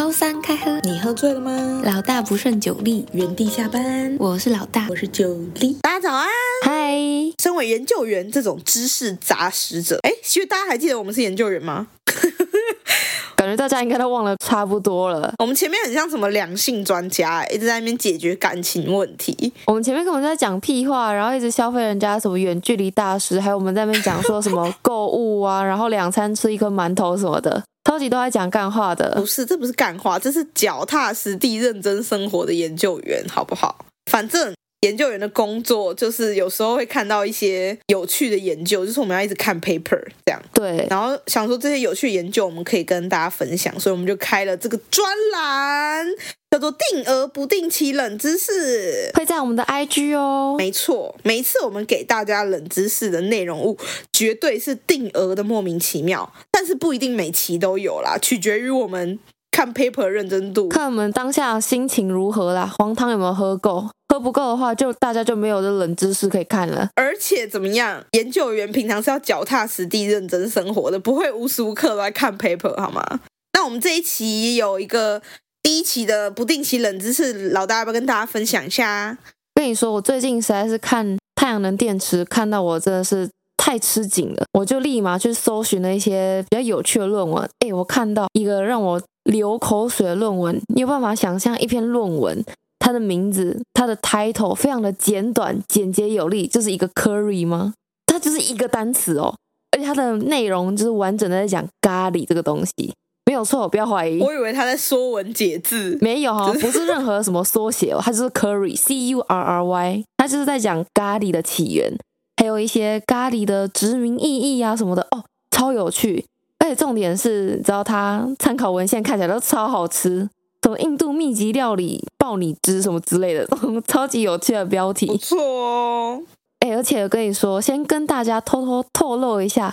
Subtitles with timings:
[0.00, 1.82] 周三开喝，你喝醉了吗？
[1.84, 4.16] 老大不胜酒力，原地下班。
[4.18, 5.76] 我是老大，我是酒力。
[5.82, 6.26] 大家早安，
[6.64, 6.94] 嗨！
[7.38, 11.88] 身为研究员这种知识杂食者，哎，其实大家还记得我们是研究员吗？
[13.36, 15.34] 感觉大家应该都忘了差不多了。
[15.38, 19.52] 我们前面很像什么两性专家，一直在那边解决感情问题。
[19.66, 29.14] 我们前面根本在讲屁话，然后一直消费人家什么远距离大师，还有我们在那边讲说什么购物啊，然后两餐吃一颗馒头什么的，超级都在讲干话的。
[29.16, 33.84] 不是，这不是干话，这是脚踏实地、认真生活的研究员，好不好？
[34.10, 34.52] 反正。
[34.82, 40.42] 研究员的工作就是有时候会看到一些有趣的研究，就是我们要一直看 paper 这样。
[40.54, 46.06] 对，然后想说这些有趣的研究我们可以跟大家分享，所以我们就开了这个专栏，
[46.50, 50.56] 叫做“定额不定期冷知识”，会在我们的 IG 哦。
[50.58, 53.78] 没错，每一次我们给大家冷知识的内容物
[54.12, 59.18] 绝对是定额的莫名其妙，但是不一定每期都有啦，取决于我们
[59.52, 63.88] 看 paper 认真度，看我们当下心情如何啦，黄汤有没有喝够。
[64.08, 66.88] 喝不够的话，就大家就没有这冷知识可以看了。
[66.96, 73.20] 而且怎么样，研究员平常是要脚踏实地、认真生活的，不会无时无刻都在看 paper 好吗？
[73.52, 75.22] 那我们这一期有一个
[75.62, 79.18] 第一期的不定期冷知识，老大要不要跟大家分享一下？
[79.54, 87.48] 跟你说，我最近实在是看太阳能电池，看到我真的是太吃紧了，我就立马去搜寻了一些比较有趣的论文。
[87.60, 92.42] 诶，我看到一个让我流口水的论文，你有办法想象一篇论文？
[92.78, 97.74] 它的名字，它的 title 非常的简短、简洁有力，就是一个 curry 吗？
[98.06, 99.36] 它就是一个单词哦，
[99.72, 102.94] 而且它的内容就是完整的在讲咖喱这个东西，
[103.30, 104.18] 没有错，不要怀疑。
[104.20, 111.96] 我以为他在说文解字，没有哈， 不是任何什么缩写哦，他就是 curry，c u r r y，他就是在讲咖喱的起源，
[112.38, 116.24] 还有一些咖喱的殖民意义啊什么的哦，超有趣。
[116.58, 120.28] 而且重点是，你知道他参考文献看起来都超好吃。
[120.64, 123.46] 什么印度秘籍料理爆你汁什么之类的，
[123.86, 125.06] 超级有趣的标题。
[125.06, 126.20] 不错哦，
[126.58, 129.72] 哎，而且我跟你说，先跟大家偷偷透露一下，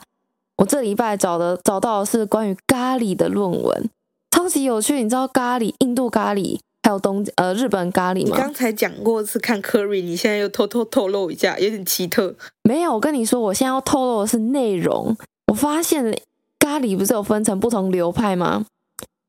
[0.57, 3.89] 我这礼拜找的找到的是关于咖喱的论文，
[4.31, 5.01] 超级有趣。
[5.01, 8.35] 你知道咖喱、印度咖喱还有东呃日本咖喱吗？
[8.35, 12.35] 你刚才讲过是看 curry，你现在又偷偷透露一下，有点奇特。
[12.63, 15.15] 没有，我跟你说，我现在要透露的是内容。
[15.47, 16.17] 我发现
[16.59, 18.65] 咖喱不是有分成不同流派吗？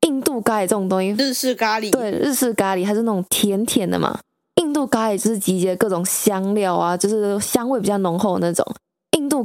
[0.06, 4.18] 印度咖喱这种东西，日式咖喱，对，日式咖喱它是那种甜甜的嘛。
[4.54, 8.64] 印度咖喱就是集结各种香料啊，就是香味比较浓厚的那种。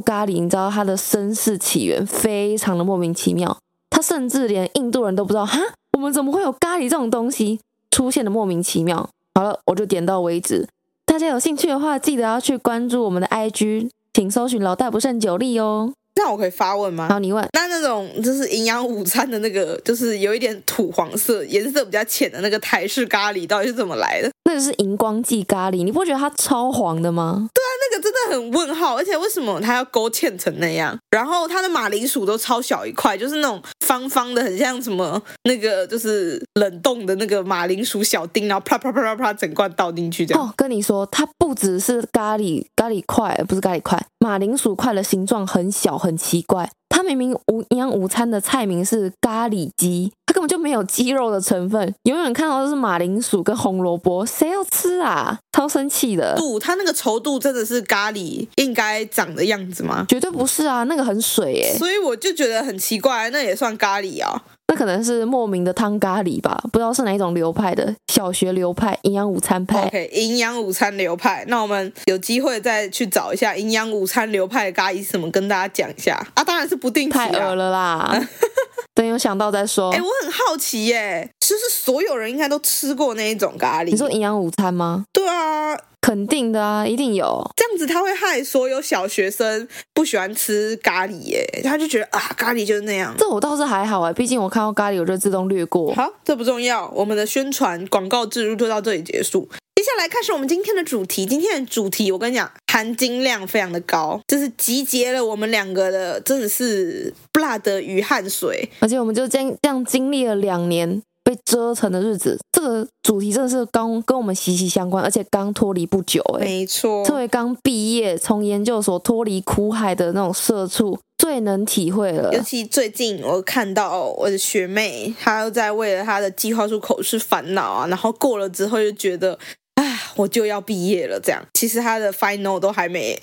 [0.00, 3.56] 咖喱，你知道它的身世起源非常的莫名其妙，
[3.90, 5.58] 它甚至连印度人都不知道，哈，
[5.92, 7.60] 我们怎么会有咖喱这种东西
[7.90, 9.08] 出现的莫名其妙。
[9.34, 10.66] 好了，我就点到为止。
[11.06, 15.92] 大家有兴趣的话，记得要去关注我们的 IG，请搜寻老大不胜酒力哦。
[16.16, 17.08] 那我可以发问吗？
[17.08, 17.44] 好，你问。
[17.52, 24.30] 那那种就是营养午餐的那个，就是有一点土黄色、颜色比较浅的那个台式咖喱，到底是怎么来的？
[24.44, 27.48] 那个是荧光剂咖喱，你不觉得它超黄的吗？
[27.52, 30.96] 对啊，那个真很问号，而且为什么它要勾芡成那样？
[31.10, 40.44] 然后它的马铃薯都超小一块，就是那种方方的，很像什么那个就是冷冻的那个马铃薯小丁，然后啪啪啪啪啪整罐倒进去这样。
[40.44, 45.94] 哦，跟你说，它不只是咖喱咖喱块，不是咖喱块，马铃薯块的形状很小。
[46.04, 55.36] 很奇怪，它明明午营养午餐的菜名是咖喱鸡，它根本就没有鸡肉的成分，永远看到都是马铃薯跟红萝卜，谁要吃啊？
[55.50, 56.36] 超生气的！
[56.36, 60.06] 度，它那个稠度真的是咖喱应该长的样子吗？
[60.08, 61.74] 绝对不是啊，那个很水耶。
[61.76, 64.44] 所以我就觉得很奇怪，那也算咖喱啊？
[64.66, 69.84] 那可能是莫名的汤咖喱吧，不知道是哪一种流派的，小学流派、营养午餐派。
[69.86, 71.44] OK，营养午餐流派。
[71.48, 76.42] 那我们有机会再去找一下营养午餐流派的咖喱是什么，跟大家讲一下啊。
[76.42, 78.26] 当然是不定期、啊，太饿了啦。
[78.94, 79.90] 等有想到再说。
[79.90, 83.90] 哎、欸，我很好奇耶，就是所有人应该都吃过那一种咖喱。
[83.90, 85.04] 你说营养午餐吗？
[85.12, 85.76] 对啊。
[86.04, 87.50] 肯定的啊，一定有。
[87.56, 93.14] 这样子他会害所有小学生不喜欢吃咖喱耶，他就觉得啊，咖喱就是那样。
[93.16, 95.94] 这我倒是还好哎，毕竟我看到咖喱我就自动略过。
[95.94, 99.48] 好，这不重要，我们的宣传广告植入就到这里结束。
[99.76, 101.24] 接下来开始我们今天的主题。
[101.24, 111.02] 今天的主题我跟你讲，含金量非常的高，就是集结了我们两个的真的是 blood 与汗水，而且我们就这样这样经历了两年。
[111.24, 122.30] 被折腾的日子，这个主题真的是刚跟我们息息相关，而且刚脱离不久，哎，没错，作为刚毕业从研究所脱离苦海的那种社畜，最能体会了。
[122.34, 129.38] 尤其最近我看到我的学妹，她又在为了她的计划书口试烦恼啊，然后过了之后就觉得，
[129.76, 131.42] 哎，我就要毕业了，这样。
[131.54, 133.18] 其实她的 final 都还没，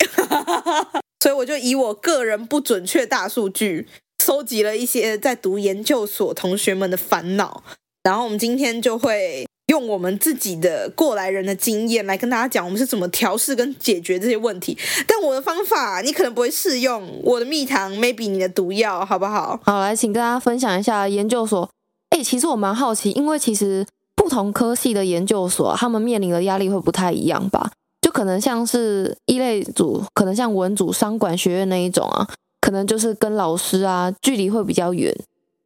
[1.22, 3.86] 所以我就以我个人不准确大数据，
[4.24, 7.62] 收集了一些在读研究所同学们的烦恼。
[8.02, 14.76] 然后我们今天就会用我们自己的过来人的经验来跟大家讲，我们是怎么调试跟解决这些问题。
[15.06, 19.58] 但我的方法你可能不会适用，我的蜜糖 maybe 你的毒药，好不好？
[19.62, 21.68] 好，来，请跟大家分享一下研究所。
[22.10, 27.70] 哎，其实我蛮好奇，因为其实不同科系的研究所，他们面临的压力会不太一样吧？
[28.02, 32.28] 就可能像是一类组，可能像文组、商管学院那一种啊，
[32.60, 35.16] 可能就是跟老师啊距离会比较远，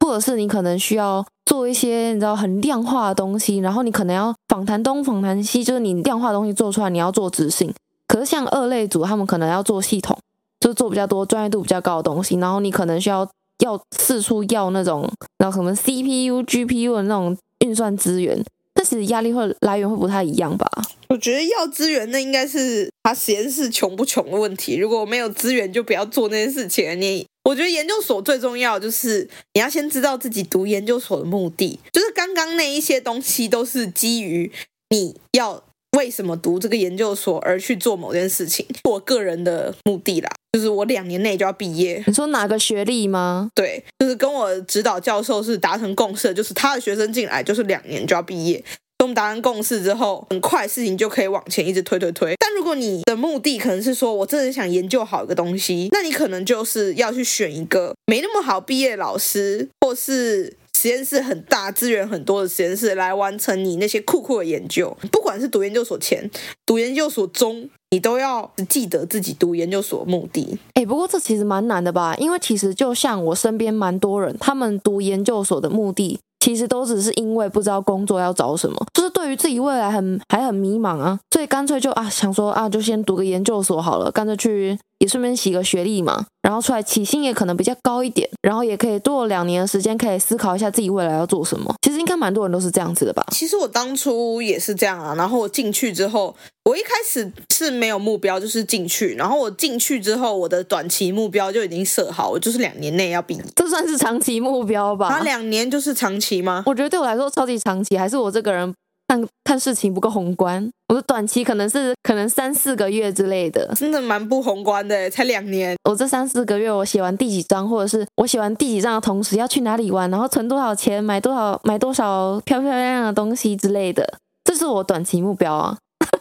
[0.07, 7.73] 或者是你可能需要做一些你知道很量化的东西，然后你可能要访谈东访谈西，就是你量化东西做出来，你要做执行。
[8.07, 10.17] 可是像二类组，他们可能要做系统，
[10.61, 13.27] 就做比较多专业度比较高的东西，然后你可能需要。
[13.63, 15.09] 要四处要那种，
[15.39, 18.39] 然后什么 CPU、GPU 的那种运算资源，
[18.77, 20.69] 但其实压力会来源会不太一样吧？
[21.09, 24.75] 我觉得要资源，那应该是他实验室穷不穷的问题。
[24.75, 27.01] 如果没有资源，就不要做那件事情。
[27.01, 34.51] 你，我觉得研究所最重要就是你要先知道自己读研究所的目的，就是刚刚那一些东西都是基于
[34.89, 35.63] 你要。
[35.97, 38.63] 为什么读这个研究所而去做某件事情？
[38.83, 42.03] 我个人的目的啦，就是我两年内就要毕业。
[42.05, 43.49] 你说哪个学历吗？
[43.55, 48.63] 对，就是跟我指导教授是达成共识，就是他的学生进来就是两年就要毕业。
[48.99, 52.35] 跟我们达成共识之后，很快事情就可以往前一直推推推。
[52.39, 60.53] 但如果你的目的可能是说我真的想研究好一个东西，那你可能就是要去选一个没那么好毕业的老师，或是。
[60.77, 64.95] 实验室很大，资源很多的实验室来完成你那些酷酷的研究。
[65.11, 66.29] 不管是读研究所前、
[66.67, 70.59] 读研究所中，你都要记得自己读研究所的目的。
[70.75, 72.15] 哎，不过这其实蛮难的吧？
[72.17, 84.77] 因为其实就像我身边蛮多人，他们读研究所的目的，其实都只是因为不知道工作要找什么，就是对于自己未来很还很迷茫啊，所以干脆就啊想说啊，就先读个研究所好了，干脆去。
[84.99, 91.73] 也顺便洗个学历嘛，然后出来起薪也可能比较高一点，然后也可以多两年的时间，可以思考一下自己未来要做什么。
[91.81, 93.25] 其实应该蛮多人都是这样子的吧？
[93.31, 96.35] 其实我当初也是这样啊，然后我进去之后，
[96.65, 103.43] 我一开始是没有目标，就是进去，然后我进去之后，我的短期目标就已经设好，我就是两年内要毕业。
[103.55, 105.09] 这算是长期目标吧？
[105.09, 106.63] 那两年就是长期吗？
[106.65, 108.73] 我觉得对我来说超级长期，还是我这个人。
[109.07, 115.77] 看看事情不够宏观，我的短期可能是可能三四个月之类的，真的蛮不宏观的，才两年。
[115.89, 125.77] 我这三四个月，我写完第几章，或者是我写完第几章的同时要去哪里玩，然后存多少钱，买多少买多少漂漂亮亮的东西之类的，这是我短期目标啊。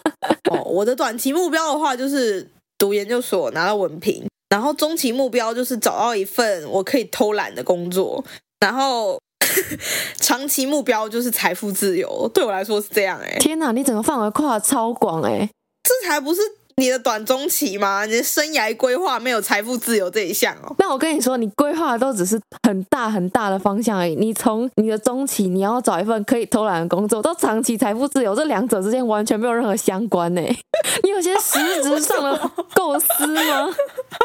[0.51, 2.49] 哦，我的短期目标的话就是
[2.79, 8.25] 读研究所拿到文凭，然后中期目标就是找到一份我可以偷懒的工作，
[8.61, 9.19] 然后。
[10.21, 13.39] 长期目标就是财富自由，对我来说是这样哎、欸。
[13.39, 15.51] 天哪，你整个范围跨得超广哎、欸，
[15.83, 16.41] 这才不是
[16.79, 18.05] 你的短中期吗？
[18.05, 20.75] 你的生涯规划没有财富自由这一项哦。
[20.79, 22.39] 那我跟你说，你规划的都只是
[22.69, 24.15] 很大很大的方向而已。
[24.15, 30.59] 你从你的中期你要找一份可以偷懒的工作，到长期财富自由，这两者之间完全没有任何相关呢、欸。
[31.03, 33.75] 你有些实质上的构思吗？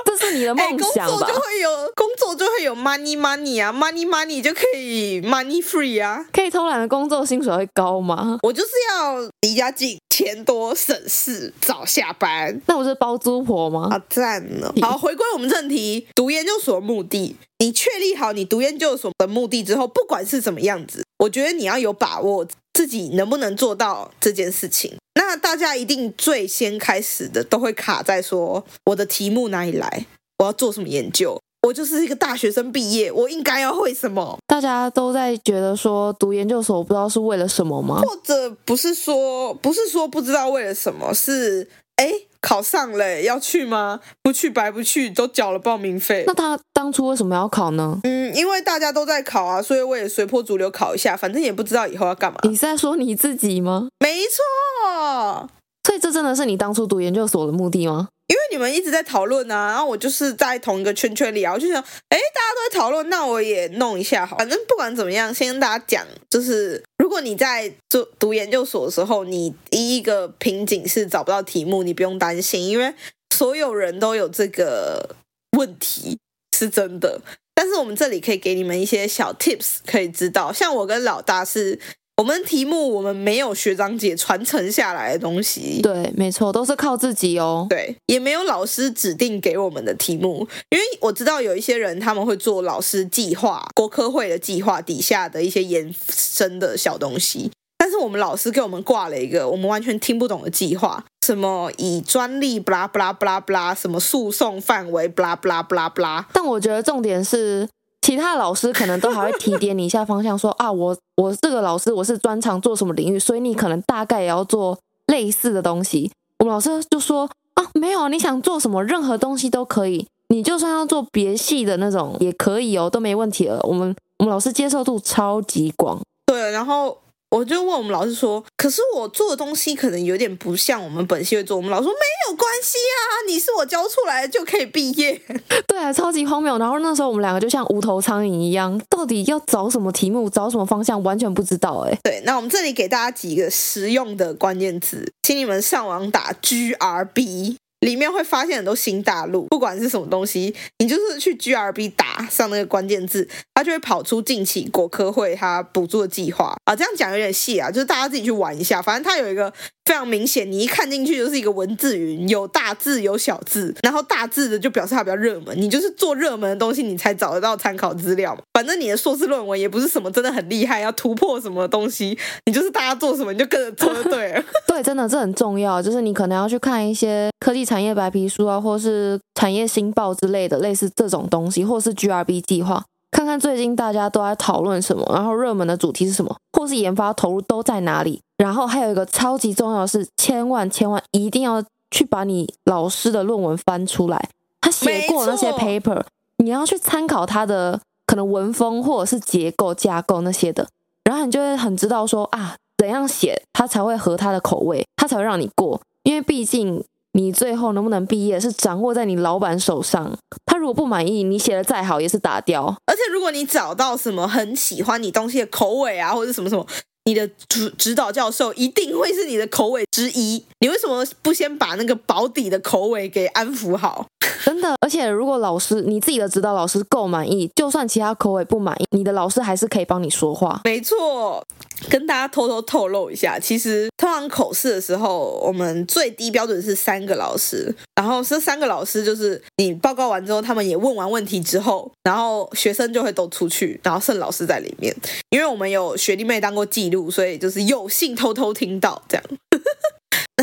[0.05, 1.11] 这是你的梦想吧？
[1.11, 6.25] 工作就会有工作就会有 money money 啊，money money 就可以 money free 啊。
[6.33, 8.39] 可以偷懒的工作薪水会高吗？
[8.43, 9.97] 我就是要离家近。
[10.21, 12.61] 钱多省事，早下班。
[12.67, 13.89] 那我是包租婆吗？
[13.89, 14.71] 好赞哦！
[14.79, 24.95] 好，回归我们正题，读研究所的目的，你确立好你读研究所的目的之后，不管是什么样子，我觉得你要有把握自己能不能做到这件事情。
[25.15, 30.05] 那大家一定最先开始的都会卡在说，我的题目哪里来？
[30.37, 31.41] 我要做什么研究？
[31.67, 34.37] 我就是一个大学生毕业，我应该要会什么？
[34.47, 38.01] 大家都在觉得说读研究所，我不知道是为了什么吗？
[38.01, 43.99] 或者不是说不是说不知道为了什么，是哎考上了要去吗？
[44.23, 46.23] 不去白不去，都缴了报名费。
[46.25, 47.99] 那他当初为什么要考呢？
[48.03, 52.39] 嗯，因为大家都在考啊，所以我也随波逐流考一下，反正也不知道以后要干嘛。
[52.41, 53.89] 你是在说你自己吗？
[53.99, 55.47] 没错，
[55.83, 58.07] 所以这真的是你当初读研究所的目的吗？
[58.27, 64.37] 因为你们一直在讨论啊，然后我就是在同一个圈圈里啊，我就想，哎，大家都在讨论，那我也弄一下好。
[64.37, 72.93] 反正不管怎么样，先跟大家讲，就是如果你在做读研究所的时候，你第一个瓶颈是找不到题目，你不用担心，因为
[73.35, 75.15] 所有人都有这个
[75.57, 76.17] 问题，
[76.57, 77.19] 是真的。
[77.53, 81.77] 但是我们这里可以给你们一些小 tips，可以知道，像我跟老大是。
[82.17, 87.65] 我们题目我们没有学长姐传承下来的东西，对，没错，都是靠自己哦。
[87.67, 97.49] 对，也没有老师指定给我们的题目，因为我知道有一些人他们会做老师计划、国科会的计划底下的一些延伸的小东西，
[97.79, 106.27] 但是我们老师给我们挂了一个我们完全听不懂的计划，什么以专利不拉不拉不拉不拉，什么诉讼范围布拉不拉不拉不拉。
[106.31, 107.67] 但我觉得重点是。
[108.01, 116.11] 其他老师可能都还会提点你一下方向说，啊，我我这个老师我是专长做什么领域，所以你可能大概也要做类似的东西。
[116.39, 123.59] 我们老师就说啊，没有，你想做什么，任何东西都可以，你就算要做别系的那种也可以哦，都没问题了。
[123.63, 126.01] 我们我们老师接受度超级广。
[126.25, 126.97] 对，然后。
[127.31, 135.19] 我就问我们老师说：“可是我做的东西可能有点不像我们本系会做。”我们老师说：“没有关系啊，你是我教出来就可以毕业。
[135.65, 136.57] ”对啊，超级荒谬。
[136.57, 141.85] 然后那时候我们两个就像无头苍蝇一样，到底要找什么题目，找什么方向，完全不知道。
[141.87, 147.55] 哎，对，那我们这里给大家几个实用的关键词，请你们上网打 GRB。
[147.81, 156.75] 里面会发现很多新大陆，不管是什么东西，你就是去 GRB 打上那个关键字，它就会跑出近期国科会它补助的计划啊。
[156.75, 158.81] 这样讲有点细啊，就是大家自己去玩一下。
[158.81, 159.51] 反正它有一个
[159.85, 168.41] 非常明显，你一看进去就是一个文字云，有大字有小字，然后大字的就表示它比较热门，你就是做热门的东西，你才找得到参考资料嘛。
[168.53, 174.43] 反正你的硕士论文也不是什么真的很厉害，要突破什么东西，你就是大家做什么你就跟着做就对了。
[174.67, 188.21] 对，真的这很重要，就是你可能要去看一些科技产业白皮书啊，或是产业新报之类的，类似这种东西，或是 GRB 计划，看看最近大家都在讨论什么，然后热门的主题是什么，或是研发投入都在哪里。
[188.37, 194.29] 然后还有一个超级重要的是，千万千万一定要去把你老师的论文翻出来，
[194.61, 196.01] 他写过那些 paper，
[196.37, 200.67] 你要去参考他的可能文风或者是结构架构那些的，
[201.03, 206.83] 然后你就会很知道说啊，怎样写他才会合他的口味，他才会让你过，因为毕竟。
[207.13, 212.75] 你最后能不能毕业是掌握在你老板手上，他如果不满意，你写的再好也是打掉。
[212.85, 216.65] 而且如果你找到什么很喜欢你东西的口味啊，或者什么什么，
[217.05, 220.45] 你的指指导教授一定会是你的口味之一。
[220.59, 224.05] 你为什么不先把那个保底的口味给安抚好？
[224.43, 230.61] 真的，而且如果老师你自己的指导老师够满意，就算其他口味不满意，你的老师还是可以帮你说话。
[230.63, 231.43] 没错，
[231.89, 244.95] 跟大家偷偷透露一下，其实通常口试的时候，我们最低标准是三个老师，然后这三个老师就是你报告完之后，他们也问完问题之后，然后学生就会都出去，然后剩老师在里面。
[245.29, 249.23] 因为我们有学弟妹当过记录，所以就是有幸偷偷听到这样。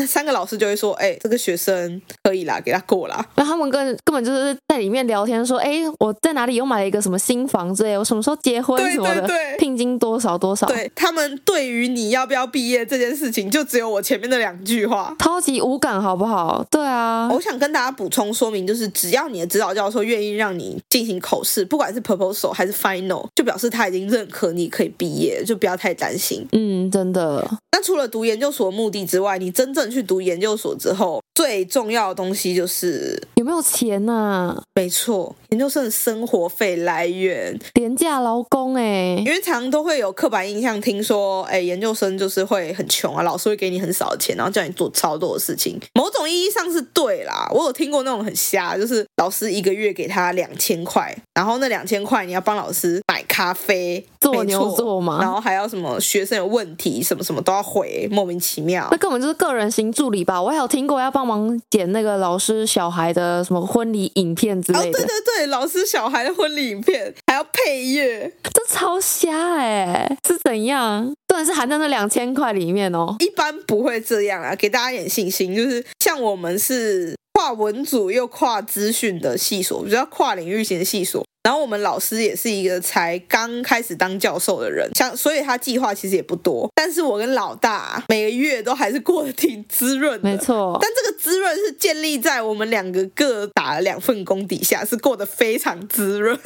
[0.05, 7.85] 三个老师就会说：“哎，这个学生可以啦，给他过啦。”那他们根根本就是在里面聊天，说：“哎，我在哪里又买了一个什么新房子？
[7.85, 9.21] 哎，我什么时候结婚什么的？
[9.21, 16.65] 对对对，聘金多少多少？”对，他们对于你要不要毕业这件事情，就只有我前面的两句话，超级无感，好不好？
[16.69, 26.47] 对啊，我想跟大家补充说明，就是只要你的指导教授愿意让你进行口试，不管是 proposal 还是 final，就表示他已经认可你可以毕业，就不要太担心。
[26.51, 27.47] 嗯，真的。
[27.71, 34.63] 那除了读研究所的目的之外，你真正去读研究所之后，最重要的东西就是有没有钱呐、啊？
[34.75, 45.79] 没错，研究生的生活费来源，廉价劳工哎，因为常常都会有刻板印象，听说哎，研究生就是会很穷啊，老师会给你很少的钱，然后叫你做超多的事情。
[45.93, 58.87] 某种意义上是对啦，我有听过那种很瞎，就是老师一个月给他两千块，然后那两千块你要帮老师买咖啡，做牛做马，然后还要什么学生有问题，什么什么都要回，莫名其妙。
[58.91, 60.41] 那根本就是个人型助理吧？
[60.41, 64.87] 我还有听过要帮忙剪那个老师小孩的什么婚礼影片之类的。
[64.87, 70.17] 哦，对对对，老师小孩的婚礼影片还要配乐，这超瞎哎！
[70.27, 71.13] 是怎样？
[71.27, 73.15] 当然是含在那两千块里面哦。
[73.19, 81.23] 一般不会这样啊，给大家一点信心，就是像我们是跨文组又跨资讯的系所，比较跨领域型的系所。
[81.43, 86.69] 然后我们老师也是一个才刚开始当教授的人，像所以他计划其实也不多。
[86.75, 90.77] 但是我跟老大每个月都还是过得挺滋润的，没错。
[90.81, 96.37] 但这个滋润是建立在我们两个各打了两份工底下，是过得非常滋润。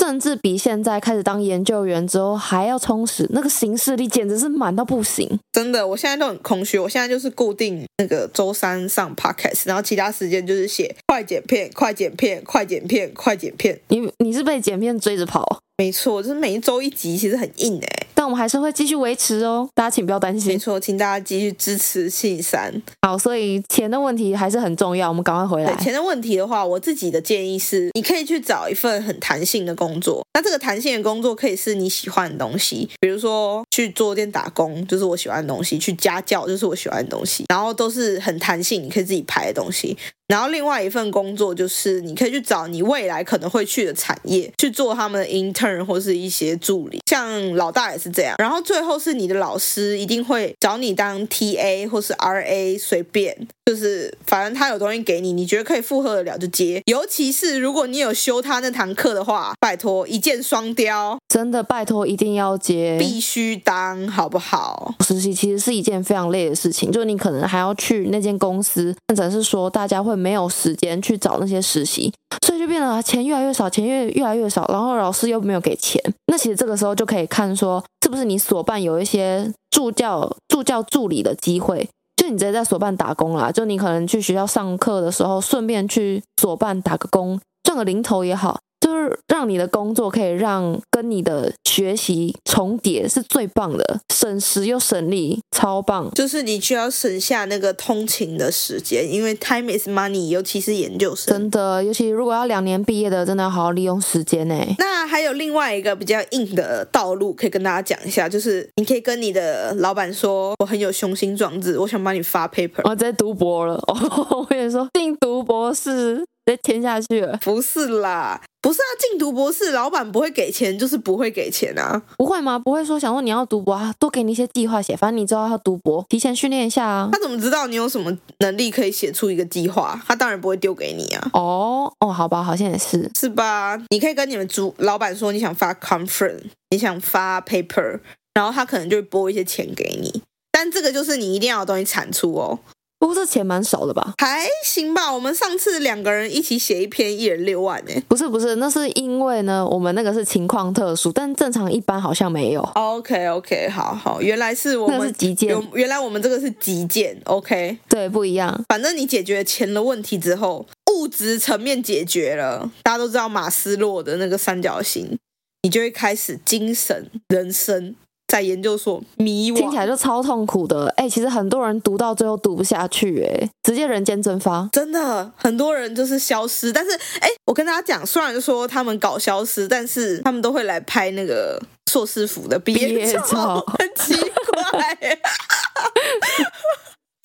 [0.00, 5.38] 甚至比现在开始当研究员之后还要充实，那个行事力简直是满到不行。
[5.52, 6.78] 真的，我现在都很空虚。
[6.78, 13.80] 我现在就是固定那个周三上 podcast，然后其他时间就是写快剪片、快剪片、快剪片、快剪片。
[13.88, 15.60] 你你是被剪片追着跑？
[15.78, 18.06] 没错，就是每一周一集，其实很硬哎。
[18.22, 20.52] 但我们还是会继续维持哦，大家请不要担心。
[20.52, 22.72] 没错，请大家继续支持信三。
[23.04, 25.74] 好，所以钱的问题还是很重要，我们赶快回来。
[25.78, 30.24] 钱的问题的话，我自己的建议是，你可以去找一份很弹性的工作。
[30.34, 37.44] 那这个弹性的工作可以是你喜欢的东西，比如说去桌店打工，就是我喜欢的东西；去家教，就是我喜欢的东西。
[37.48, 39.98] 然后都是很弹性，你可以自己排的东西。
[40.32, 48.34] 然后另外一份工作就是你可以去找你未来可能会去的产业去做他们的 intern 或是一些助理，像老大也是这样。
[48.38, 56.80] 然后最后是你的老师一定会找你当 TA 或是 RA，随便，就是反正他有东西给你，你觉得可以负荷得了就接。
[56.86, 64.94] 尤其是如果你有修他那堂课的话，拜托一箭双雕，真的拜托一定要接，必须当好不好？
[65.00, 70.21] 实习其实是一件非常累的事情，就你可能还要去那间公司，或者是说大家会。
[70.22, 72.12] 没有时间去找那些实习，
[72.46, 76.00] 所以就变得钱越来越少，钱越越来越少，然后老师又没有给钱。
[76.28, 88.60] 那其实这个时候就可以看说，是不是你所办有一些助教、助教助理的机会，就你直接在所办打工啦，就你可能去学校上课的时候，顺便去所办打个工，赚个零头也好。
[88.92, 96.10] 就是让你的工作可以让跟你的学习重叠，是最棒的，省时又省力，超棒。
[96.14, 101.32] 就是你需要省下那个通勤的时间，因为 time is money，尤其是研究生。
[101.32, 104.54] 真的，尤其如果要两年毕业的，真的要好好利用时间呢。
[104.78, 112.88] 那还有另外一个比较硬的道路，可以跟大家讲一下，就是你可以跟你的老板说，我很有雄心壮志，我想帮你发 paper。
[112.88, 116.22] 我在读博了， 哦，我也说进读博士。
[116.44, 117.38] 再填下去了？
[117.42, 122.02] 不是啦，不是啊，进读博士，老板不会给钱，就是不会给钱啊。
[122.18, 122.58] 不会吗？
[122.58, 127.08] 不会说想说你要读博啊，多给你一些计划写，反正你知道要读博，提前训练一下啊。
[127.12, 130.02] 他怎么知道你有什么能力可以写出一个计划？
[130.06, 131.30] 他当然不会丢给你啊。
[131.32, 133.80] 哦哦，好吧，好像也是，是吧？
[133.90, 138.00] 你可以跟你们主老板说你想发 conference，你想发 paper，
[138.34, 142.58] 然后他可能就会拨一些钱给你，但这个就是你一定要有东西产出哦。
[143.02, 144.14] 不过这钱蛮少的吧？
[144.18, 145.12] 还行吧。
[145.12, 147.90] 我们上次两个人一起写一篇，一人六万呢。
[148.06, 152.62] 不是不是，那是因为呢，我们那个是情况特殊，但正常一般好像没有。
[152.74, 157.20] OK OK，好好，原来是我们是急件，原来我们这个是急件。
[157.24, 158.64] OK，对，不一样。
[158.68, 165.18] 反正你解决钱的问题之后，物质层面解决了，大家都知道马斯洛的那个三角形，
[165.64, 167.96] 你就会开始精神人生。
[168.32, 170.86] 在研究所迷惘，听起来就超痛苦的。
[170.96, 174.66] 哎、欸，其实很多人读到最后读不下去，哎，直接人间蒸发。
[174.72, 176.72] 真的，很多人就是消失。
[176.72, 181.60] 但是，哎、欸，我跟大家讲，虽然说他们搞消失，但是他们都会来拍那个
[181.90, 185.18] 硕士服的毕业照， 很奇怪。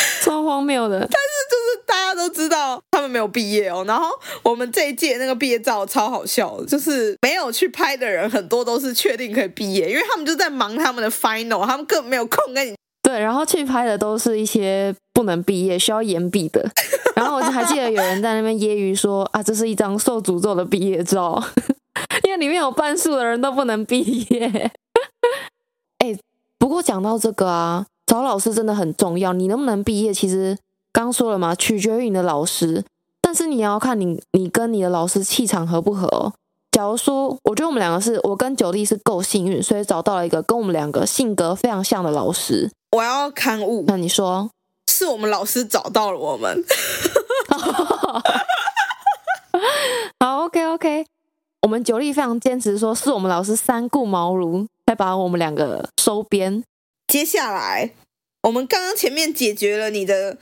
[0.23, 3.83] 超荒谬的，但是就是大家都知道他们没有毕业哦。
[3.87, 4.07] 然后
[4.43, 12.75] 我们这一届那个毕业照超好笑，就是没有去拍的人很多都是确定可以毕业，因为他们就在忙他们的 final，他们根本没有空跟你。
[13.01, 16.69] 对，然后去拍的都是一些不能毕业、需要延毕的。
[17.15, 21.41] 然后我就还记得有人在那边揶揄说啊，这是一张受诅咒的毕业照，
[22.23, 24.71] 因为里面有半数的人都不能毕业。
[25.99, 26.17] 哎，
[26.59, 27.85] 不过讲到这个啊。
[28.07, 30.57] 找老师真的很重要，你能不能毕业，其实
[30.91, 32.83] 刚说了嘛，取决于你的老师。
[33.21, 36.33] 但是你要看你，你跟你的老师气场合不合哦。
[36.71, 42.71] 假如说，我觉得我们两个是，我跟九弟是够幸运，所以找到了一个跟我们两个性格非常像的老师。
[42.91, 44.49] 我要刊物，那你说，
[44.87, 46.63] 是我们老师找到了我们。
[50.19, 51.05] 好，OK OK，
[51.63, 56.63] 我们九力非常坚持说，是我们老师三顾茅庐才把我们两个收编。
[57.17, 57.93] 接下来，
[58.43, 60.37] 我们刚刚前面解决了你的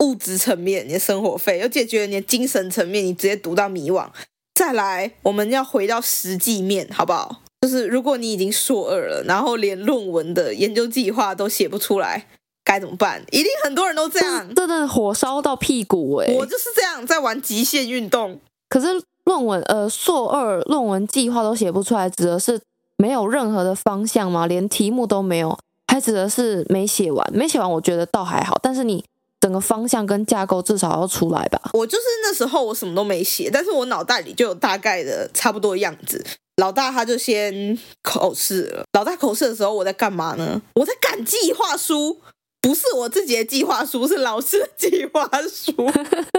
[0.00, 4.08] 物质层面，你的生活费，又解决了你的精神层面，你直接读到迷惘。
[4.52, 7.42] 再来，我们要回到实际面，好不好？
[7.60, 12.26] 就是如果你已经硕二了，然后连论文的研究计划都写不出来，
[12.64, 13.22] 该怎么办？
[13.30, 18.40] 一定很多人都这样，真的火烧到屁股哎、我就是这样，在玩极限运动。
[18.68, 22.60] 可是论文，呃，硕二论文计划都写不出来，指的是
[22.96, 24.48] 没有任何的方向吗？
[24.48, 25.56] 连题目都没有？
[25.88, 28.58] 还指的是没写完，没写完，我觉得倒还好。
[28.62, 29.04] 但是你
[29.40, 31.70] 整个方向跟架构至少要出来吧。
[31.72, 36.24] 我就是那时候我什么都没写，但是我脑袋里就有大概的差不多样子。
[36.56, 38.84] 老大他就先口试了。
[38.92, 40.60] 老大口试的时候我在干嘛呢？
[40.74, 42.20] 我在赶计划书，
[42.60, 45.72] 不是我自己的计划书，是老师的计划书。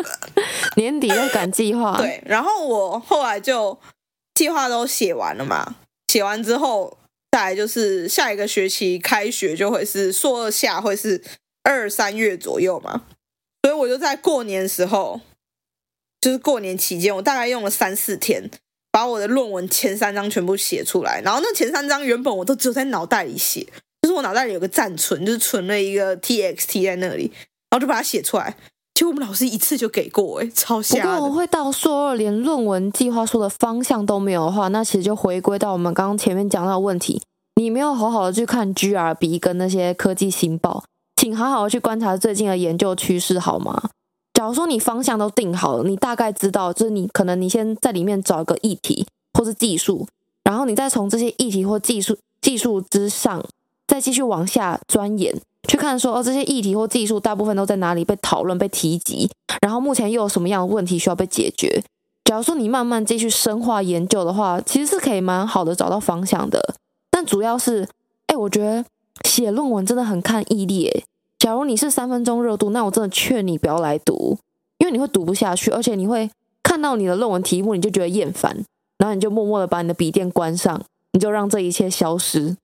[0.75, 1.97] 年底要赶计划。
[1.97, 3.77] 对，然后我后来就
[4.35, 5.75] 计划都写完了嘛，
[6.11, 6.97] 写完之后。
[7.37, 11.23] 再来就是下一个学期开学就会是硕二下，会是
[11.61, 13.03] 二三月左右嘛，
[13.61, 15.21] 所以我就在过年时候，
[16.19, 18.49] 就是过年期间，我大概用了三四天，
[18.91, 21.21] 把我的论文前三章全部写出来。
[21.23, 23.61] 然后那前三章原本我都只有在脑袋里写，
[24.01, 27.31] 就是我脑袋里有个暂存，就是存了一个 TXT 在那里，
[27.69, 28.57] 然后就把它写出来。
[28.97, 31.03] 其实我们老师一次就给过，哎，超吓。
[31.03, 37.21] 不过我会到硕二连论文计划书的方向都没有的话，那其实就回归到我们刚刚前面讲到的问题，
[37.57, 40.83] 你没有好好的去看 GRB 跟那些科技新报，
[41.15, 43.91] 请好好的去观察最近的研究趋势好吗？
[44.33, 49.05] 假如说你方向都定好了，你大概知道，就是你可能你先在里面找一个议题
[49.37, 50.07] 或是技术，
[50.43, 53.45] 然后你再从这些议题或技术技术之上，
[53.85, 59.29] 再继续往下钻研，去看说哦，这些议题或技术大部分都在哪里被讨论、被提及，
[59.61, 61.83] 然后目前又有什么样的问题需要被解决。
[62.23, 66.75] 假如说你慢慢继续深化研究的话，其实是可以蛮好的找到方向的。
[67.09, 67.87] 但主要是，
[68.27, 68.85] 哎，我觉得
[69.25, 71.03] 写论文真的很看毅力诶。
[71.37, 74.37] 假如你是三分钟热度，那我真的劝你不要来读，
[74.77, 76.29] 因为你会读不下去，而且你会
[76.63, 78.63] 看到你的论文题目，你就觉得厌烦，
[78.97, 80.81] 然后你就默默的把你的笔电关上，
[81.13, 82.57] 你就让这一切消失，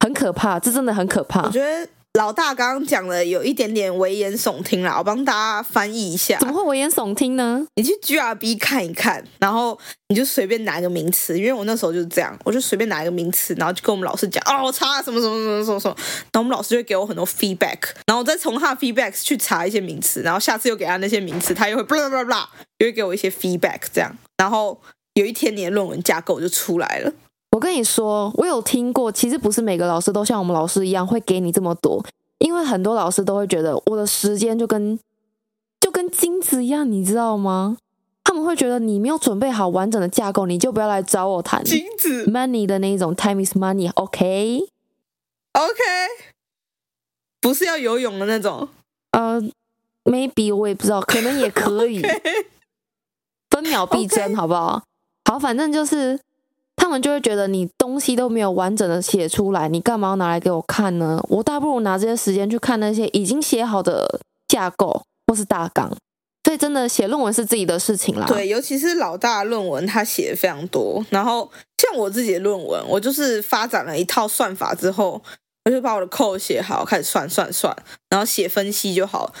[0.00, 1.46] 很可怕，这真的很可怕。
[1.46, 1.88] 我觉得。
[2.18, 6.36] 老大刚刚讲的有一点点危言耸听啦，我帮大家翻译一下。
[6.38, 7.66] 怎么会危言耸听呢？
[7.76, 22.44] 你去 GRB 看一看，然后你就随便拿一个名词，因为我那时候就是这样，我就随便拿一个名词，然后就跟我们老师讲，哦，我查什么什么什么什么什么，然后我们老师就会给我很多 feedback，然后我再从他的 feedback 去查一些名词，然后下次又给他那些名词，他又会 blah blah blah，
[22.76, 24.78] 又会给我一些 feedback，这样，然后
[25.14, 27.10] 有一天你的论文架构就出来了。
[27.52, 32.04] 我跟你说，我有听过，其实不是每个老师都像我们老师一样会给你这么多，
[32.38, 34.98] 因为很多老师都会觉得我的时间就跟
[35.78, 37.76] 就跟金子一样，你知道吗？
[38.24, 44.64] 他们会觉得你没有准备好完整的架构，你就不要来找我谈金子 money 的那一种 time is money，OK？OK？、
[45.52, 45.68] Okay?
[45.72, 46.08] Okay.
[47.40, 48.68] 不是要游泳的那种，
[49.10, 49.38] 呃
[50.04, 52.00] ，maybe 我也不知道，可能也可以
[53.50, 54.82] 分秒必争.好不好？
[55.26, 56.18] 好，反正就是。
[56.82, 61.24] 他们就会觉得你东西都没有完整的写出来，你干嘛要拿来给我看呢？
[61.28, 65.88] 我倒不如拿这些时间去看那些已经写好的架构或是大纲。
[66.44, 68.26] 所以真的写论文是自己的事情啦。
[68.26, 71.02] 对，尤其是老大论文，他写的非常多。
[71.08, 75.22] 然后像我自己的论文，我就是发展了一套算法之后，
[75.64, 77.74] 我就把我的 code 写好，开始算算算，
[78.10, 79.32] 然后写分析就好。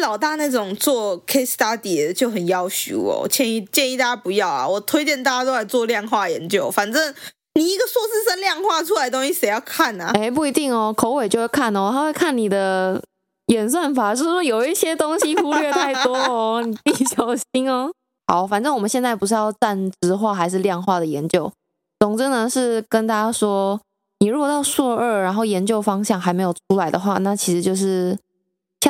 [0.00, 4.68] 老大那种做 case study 就很要求哦，建议建议大家不要啊！
[4.68, 7.14] 我推荐大家都来做量化研究，反正
[7.54, 10.12] 你一个硕士生量化出来的东西谁要看啊？
[10.14, 13.02] 哎，不一定哦，口尾就会看哦，他会看你的
[13.46, 16.62] 演算法，是不是有一些东西忽略太多哦？
[16.64, 17.90] 你必须小心哦。
[18.26, 21.50] 好，反正我们现在不是要站直化还是量化的研究，
[21.98, 23.80] 总之呢是跟大家说，
[24.20, 28.18] 你如果到硕二，然后研究方向还没有出来的话，那其实就是。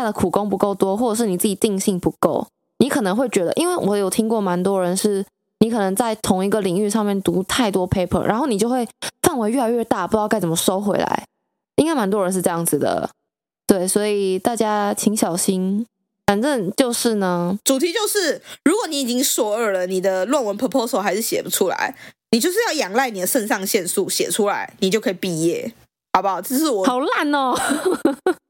[0.00, 2.46] 下的苦功不够多，或者是你自己定性不够，
[2.78, 5.24] 你可能会觉得，因为我有听过蛮多人是，
[5.58, 8.88] 你可能在同一个领域上面读太多 paper，然后你就会
[9.22, 11.24] 范围越来越大，不知道该怎么收回来。
[11.76, 13.08] 应该蛮多人是这样子的，
[13.66, 15.86] 对，所以大家请小心。
[16.26, 21.96] 反正就是呢，主题就是，如果你已经硕二了，你的论文 proposal 还是写不出来，
[22.30, 25.72] 你就是要仰赖你的肾上腺素写出来，你就可以毕业，
[26.12, 26.40] 好不好？
[26.40, 27.52] 这是我好烂哦，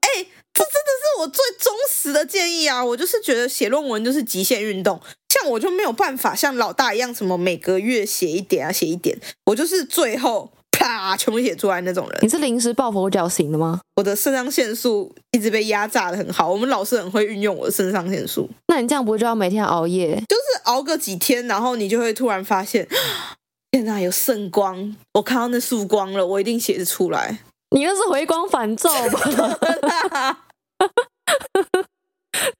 [0.53, 2.83] 这真的是我最忠实的建议啊！
[2.83, 12.19] 我就是觉得写论文就是极限运动，像我就没有办法像老大一样，什么每个月写一点啊，写一点，我就是最后啪全部写出来那种人。
[12.21, 13.79] 你是临时抱佛脚型的吗？
[13.95, 18.49] 我的肾上腺素一直被压榨的很好，我们老师很会运用我的肾上腺素。
[18.67, 20.15] 那你这样不就要每天熬夜？
[20.27, 22.87] 就是熬个几天，然后你就会突然发现，
[23.71, 27.39] 天哪，有圣光，我看到那束光了，我一定写得出来。
[27.73, 29.19] 你那是回光返照吧？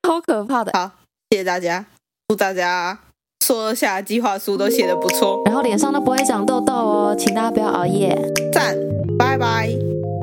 [0.03, 0.71] 超可怕的！
[0.73, 0.91] 好，
[1.29, 1.85] 谢谢大家，
[2.29, 2.97] 祝大家
[3.45, 8.17] 说下计划书都写得不错，然后脸上都不会长痘痘哦，请大家不要熬夜。
[8.53, 8.77] 赞，
[9.19, 9.69] 拜拜，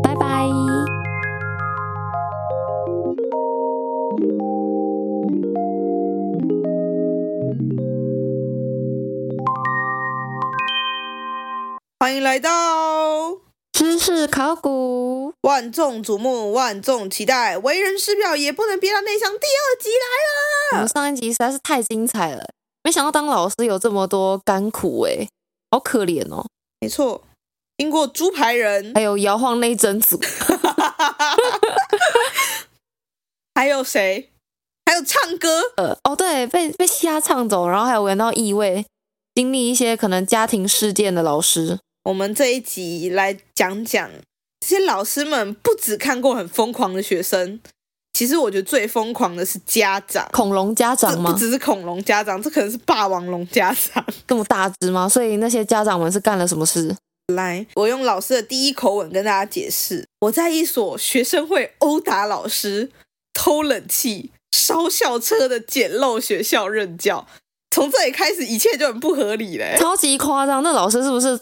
[0.02, 0.48] 拜拜。
[12.00, 13.47] 欢迎来到。
[13.78, 19.30] 知识考古，万众瞩目，万众期待，为人师表也不能憋到内向。
[19.30, 22.44] 第二集来了，我们上一集实在是太精彩了，
[22.82, 25.28] 没想到当老师有这么多甘苦哎，
[25.70, 26.44] 好可怜哦。
[26.80, 27.22] 没错，
[27.76, 30.20] 经过猪排人，还有摇晃内诊组，
[33.54, 34.32] 还有谁？
[34.86, 38.84] 还有唱歌，呃，哦对，被被瞎唱走，然后还有闻到异味，
[39.36, 41.78] 经历一些可能家庭事件的老师。
[42.08, 44.10] 我们这一集来讲讲
[44.60, 47.60] 这些老师们，不只看过很疯狂的学生，
[48.14, 51.30] 其实我觉得最疯狂的是家长，恐龙家长吗？
[51.30, 55.06] 不只是恐龙家长，这可能是霸王龙家长，这么大只吗？
[55.06, 56.96] 所以那些家长们是干了什么事？
[57.34, 62.90] 来，我用老师的第一口吻跟大家解释：我在一所学生会殴打老师、
[63.34, 67.26] 偷冷气、烧校车的简陋学校任教，
[67.70, 70.62] 从这里开始，一切就很不合理嘞，超级夸张。
[70.62, 71.38] 那老师是不是？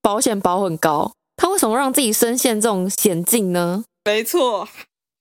[0.00, 3.84] 保险保很高，他为什么让自己深陷这种险境呢？
[4.04, 4.68] 没错，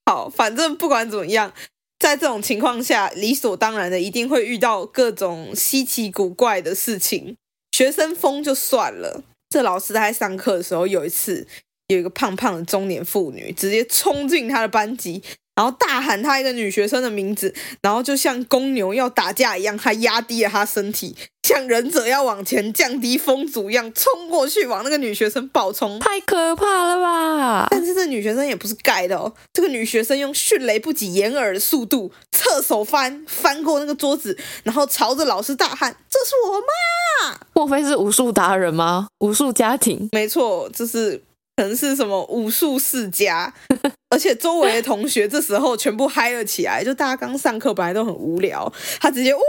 [0.06, 1.52] 好，反正不管怎么样，
[2.00, 7.36] 在这种情况下，理所当然的一定会遇到各种稀奇古怪的事情。
[7.72, 11.48] 学生疯就算了，这老师在上课的时候，有一次
[11.88, 15.22] 有一个胖胖的中年妇女直接冲进他的班级。
[15.56, 21.16] 然后大喊他一个女学生的名字，然后就像公牛要打架一样，他压低了他身体，
[21.48, 27.68] 像忍者要往前降低风阻一样冲过去，往那个女学生暴冲，太可怕了吧！
[27.72, 39.08] 但是这女学生也不是盖的哦，这个女学生用迅雷不及掩耳的速度侧手翻翻过那个桌子，然后朝着老师大喊：“这是我妈！”莫非是武术达人吗？
[39.20, 40.10] 武术家庭？
[40.12, 41.24] 没错，这是。
[41.58, 43.52] 可能是什么武术世家，
[44.10, 49.40] 而且周围的同学这时候全部嗨了起来，就大家刚上课本来都很无聊，他直接呜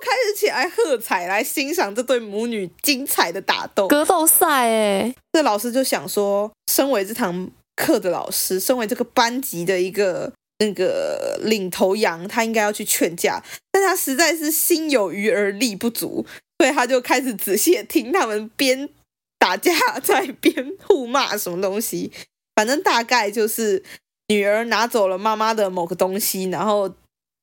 [0.00, 4.66] 开始起来喝彩，来欣赏这对母女精彩的打斗格斗赛。
[4.66, 16.24] 哎，这老师就想说，身为这堂课的老师，身为这个班级的一个那个领头羊，他应该要去劝架，但他实在是心有余而力不足，
[16.58, 18.88] 所以他就开始仔细听他们编。
[19.42, 22.12] 打架在边互骂什么东西，
[22.54, 23.82] 反正大概就是
[24.28, 26.88] 女儿拿走了妈妈的某个东西，然后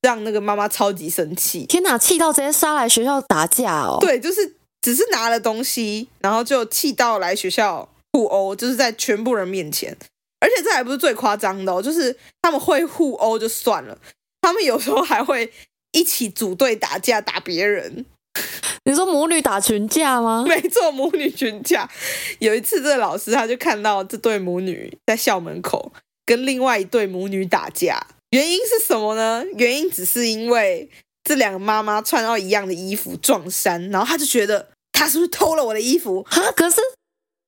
[0.02, 1.66] 让那个妈妈超级生气。
[1.66, 3.98] 天哪，气到直接杀来学校打架哦！
[4.00, 9.98] 对，就是只是拿了东西，然后就气到来学校互殴，就是在全部人面前。
[10.40, 14.00] 而且这还不是最夸张的哦，就是他们会互殴就算了，
[14.40, 15.52] 他们有时候还会
[15.92, 18.06] 一起组队打架打别人。
[18.86, 20.46] 你说母女打群架吗？
[20.48, 21.90] 没错，母女群架。
[22.40, 25.92] 有一次，这个老师他就看到这对母女在校门口
[26.26, 29.44] 跟另外一对母女打架，原因是什么呢？
[29.58, 30.90] 原因只是因为
[31.24, 36.24] 这两个妈妈穿到一样的衣服撞衫，然后他就觉得他是不是偷了我的衣服？
[36.24, 36.78] 哈，可是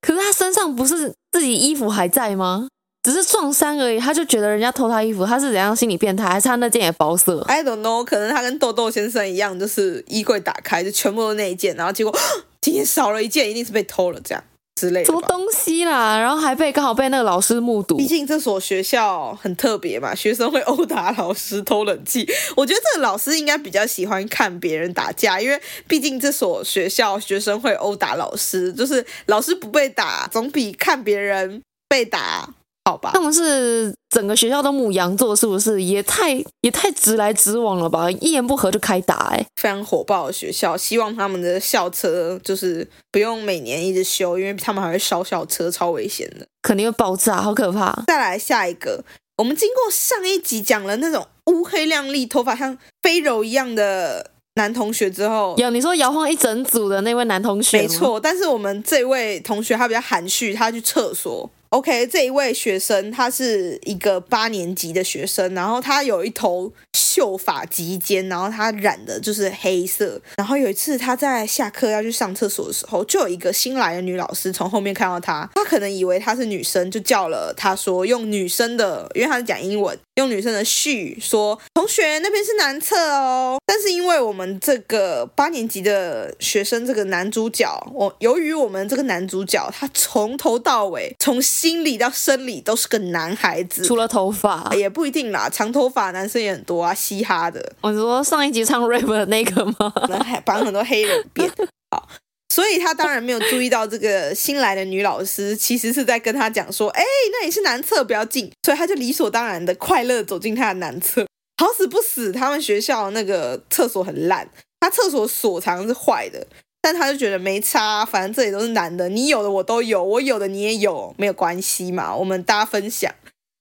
[0.00, 2.68] 可是他身上不是自己衣服还在吗？
[3.02, 6.24] 只是撞衫而已，他就觉得人家偷他衣服，他是怎样心理变态？
[6.24, 12.16] 还是他那件也包色？I don't know，可能他跟豆豆先生一样，就是衣柜打开就全部都那一件，然后结果
[12.62, 14.44] 今天少了一件，一定是被偷了这样
[14.76, 15.06] 之类的。
[15.06, 16.16] 什么东西啦？
[16.16, 17.96] 然后还被刚好被那个老师目睹。
[17.96, 22.24] 毕竟这所学校很特别嘛，学生会殴打老师、偷冷气。
[22.56, 32.48] 我觉得这个老师应该比较喜欢看别人打架，因为毕竟这所学校学生会殴打老师，就是老师不被打，总比看别人被打。
[32.84, 35.80] 好吧，他们是整个学校都母羊座，是不是？
[35.80, 38.10] 也太也太直来直往了吧！
[38.10, 40.76] 一言不合就开打，欸，哎，非常火爆的学校。
[40.76, 48.02] 希望他们的校车就是不用每年一直修，因为他们还会烧校车，超危险的，肯定会爆炸，好可怕。
[48.08, 49.04] 再来下一个，
[49.38, 58.18] 我们经过上一集讲了那种乌黑亮丽、头发像飞柔一样的男同学之后，有你说摇晃一整组的那位男同学，没错。
[58.18, 61.48] 但是我们这位同学他比较含蓄，他去厕所。
[61.72, 70.20] OK，这一位学生他是一个八年级的学生，然后他有一头秀发及肩，然后他染的就是黑色。
[70.36, 83.58] 然后有一次他在下课要去上厕所的时候，就有一个新来的女老师从后面看到他，他可能以为他是女生，就叫了他说用女生的，因为他是讲英文，用女生的 she 说同学那边是男厕哦。
[83.64, 91.40] 但是因为我们这个八年级的学生这个男主角，我由于我们这个男主角他从头到尾从。
[91.62, 97.72] 心理到生理都是个男孩子，除了头发也不一定啦，长头发男生也很多啊，嘻哈的。
[97.82, 99.92] 我说上一集唱 rap 的那个吗？
[100.24, 101.50] 还绑很多黑人辫。
[101.90, 102.08] 好，
[102.52, 108.52] 所以他当然没有注意到这个新来的女老师其实是在跟他讲说，哎，那里是男厕，不要进。
[108.62, 111.26] 所以他就理所当然的快乐走进他的男厕。
[111.56, 114.46] 好死不死，他们学校那个厕所很烂，
[114.80, 116.46] 他厕所锁藏是坏的。
[116.82, 123.10] 但他就觉得没差，反正这里都是男的，你有的我都有，我有的你也有，没有关系嘛，我们大家分享。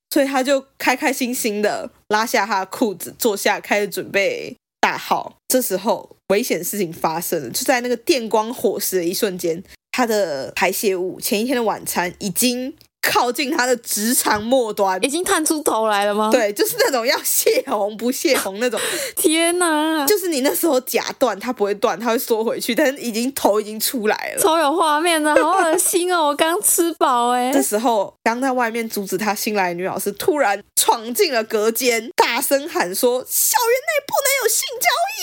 [0.10, 5.38] 所以他就开开心心的拉下他的裤子，坐下开始准备大号。
[5.48, 12.74] 这时候危险的事情发生了，就在那个电光火石的一瞬间，他的排泄物前一天的晚餐已经。
[13.04, 16.30] 靠近他的直肠末端，已经探出头来了吗？
[16.32, 18.80] 对，就是那种要泄洪不泄洪那种。
[19.18, 20.06] 天哪！
[20.06, 26.28] 就是你那时候夹断，它不会断，它会缩回去，但是已经头已经出来了，超有画面的，好恶心哦！
[26.28, 27.52] 我刚吃饱哎。
[27.52, 35.21] 这时候，刚在外面阻止他新来的女老师突然闯进了隔间，大声喊说：“校园内不能有性交易！”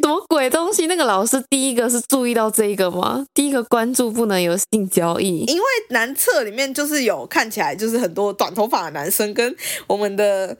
[0.00, 0.86] 什么鬼东西？
[0.86, 3.24] 那个老师第一个是注意到这个吗？
[3.32, 7.20] 第一个关注不能有性交易，因为男厕里面就是有。
[7.30, 9.54] 看起来就是很多短头发的男生跟
[9.86, 10.56] 我们的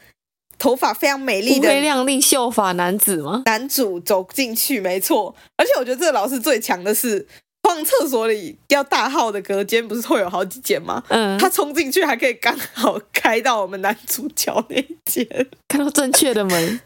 [0.57, 3.43] 头发非常美丽的乌黑亮丽秀发男子吗？
[3.47, 5.35] 男主走进去，没错。
[5.57, 7.27] 而且我觉得这个老师最强的是，
[7.63, 11.03] 放厕所里要大号的隔间不是会有好几间吗？
[11.09, 15.27] 嗯，他冲进去还可以刚好开到我们男主角那间，
[15.67, 16.81] 看到正确的门。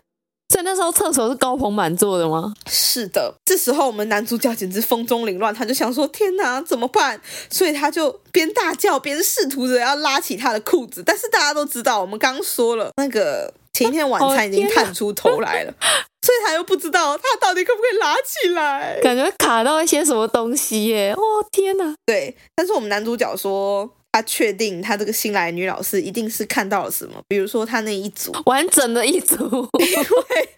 [0.50, 2.54] 所以那时候厕所是高朋满座的吗？
[2.70, 15.74] 是的，这时候我们男主角简直风中凌乱，他就想说：“天哪，怎么办？”所以他就边大叫边试图着要拉起他的裤子，但是大家都知道，我们刚刚说了，那个前一天晚餐已经探出头来了，哦、
[16.24, 21.12] 所以他又不知道他到底可不可以拉起来，感觉卡到一些什么东西耶！
[21.16, 21.94] 哦，天哪！
[22.06, 23.90] 对，但是我们男主角说。
[24.14, 29.34] 他确定，他这个新来女老师一定是看到了什么，比如说他那一组 完整的一组，
[29.80, 30.48] 因为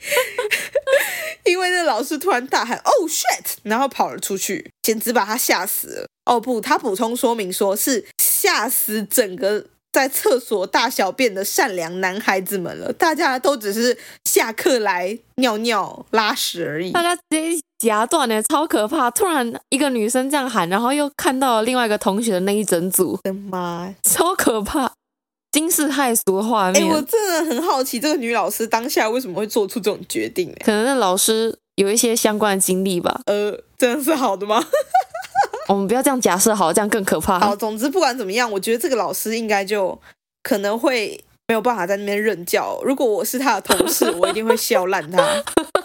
[1.45, 6.07] 因为那老师突然大喊 “Oh shit”，然后跑了出去，简直把他吓死了。
[6.27, 9.69] 哦不，他补充说明说是吓死整个。
[9.93, 16.93] 在厕所大小便的善良男孩子们了，大家都只是下课来尿尿拉屎而已。
[16.93, 19.11] 大家直接夹断呢，超可怕！
[19.11, 24.93] 突然一个女生这样喊，然后又看到了另外一个同学的那一整组，我的妈，超可怕！
[25.53, 26.83] 惊世骇俗的画面。
[26.83, 30.55] 哎，我真的很好奇，这个女老师当下为什么会做出这种决定？
[30.65, 33.21] 可能那老师有一些相关的经历吧。
[33.27, 34.63] 呃，真的是好的吗？
[35.69, 37.39] 我们不要这样假设，好，这样更可怕。
[37.41, 39.99] 好，总之不管怎么样，我觉得这个老师应该就
[40.43, 42.81] 可能会没有办法在那边任教。
[42.85, 45.43] 如果我是他的同事，我一定会笑烂他。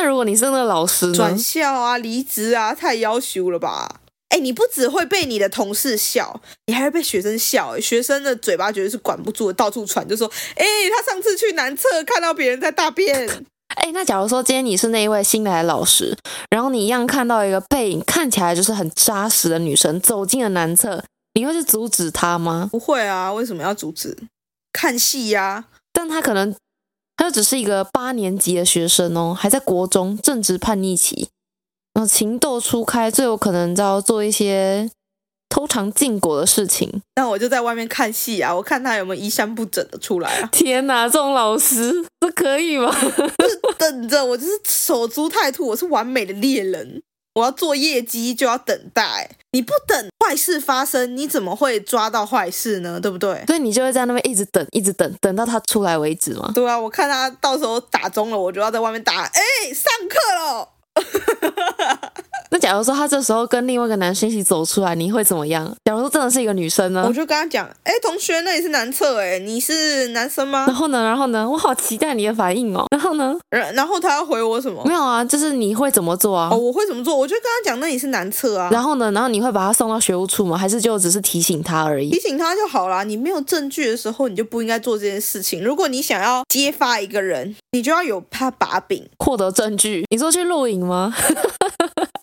[0.00, 1.12] 那如果你是那个老师呢？
[1.14, 4.00] 转校啊，离职啊，太要求了吧？
[4.30, 7.78] 哎，你不只会被你的同事笑，你还会被学生笑。
[7.78, 10.64] 学生的嘴巴绝对是管不住的，到处传，就说：“哎，
[10.96, 13.28] 他上次去男厕看到别人在大便。
[13.76, 16.16] ”哎，那假如说今天你是那一位新来的老师，
[16.48, 22.70] 然后你一样看到一个背影看起来就是很扎实的女生走进了男厕，你会去阻止她吗？
[22.72, 24.16] 不会啊，为什么要阻止？
[24.72, 25.64] 看戏呀、啊。
[25.92, 26.54] 但她可能，
[27.20, 31.28] 她就只是一个八年级的学生哦，还在国中，正值叛逆期，
[31.92, 34.90] 然后情窦初开，最有可能就要做一些。
[35.52, 38.54] 偷尝禁果的事情，那我就在外面看戏啊！
[38.54, 40.48] 我看他有没有衣衫不整的出来啊！
[40.52, 42.88] 天哪，这种老师这可以吗？
[42.88, 47.02] 就是等着我，就是守株待兔，我是完美的猎人，
[47.34, 49.28] 我要做业绩就要等待。
[49.50, 53.00] 你不等坏事发生，你怎么会抓到坏事呢？
[53.00, 53.44] 对不对？
[53.48, 56.52] 所以你就会在那边一直等，一直等，等到他出来为止嘛？
[56.54, 59.24] 对啊，我看他到时候打钟了，我就要在外面打。
[59.24, 59.40] 哎，
[59.74, 60.68] 上课了。
[62.60, 65.64] 那假如说他这时候跟另外一个男生一起走出来，你会怎么样？
[65.82, 67.04] 假如说真的是一个女生呢？
[67.08, 70.64] 我就跟他讲，哎，同学，那里是男厕，哎，你是男生吗？
[70.66, 71.02] 然后呢？
[71.02, 71.48] 然后呢？
[71.48, 72.84] 我好期待你的反应哦。
[72.90, 73.34] 然后呢？
[73.48, 74.84] 然然后他要回我什么？
[74.84, 76.50] 没有啊，就是你会怎么做啊？
[76.52, 77.16] 哦，我会怎么做？
[77.16, 78.68] 我就跟他讲，那里是男厕啊。
[78.70, 79.10] 然后呢？
[79.12, 80.58] 然后你会把他送到学务处吗？
[80.58, 82.10] 还是就只是提醒他而已？
[82.10, 83.04] 提醒他就好啦。
[83.04, 85.64] 你没有证据的时候，你就不应该做这件事情。
[85.64, 90.04] 如果你想要揭发一个人，你就要有他把柄，获得证据。
[90.10, 91.14] 你说去录影吗？